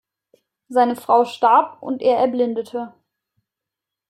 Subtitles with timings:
[0.67, 2.91] Seine Frau starb, und er erblindete.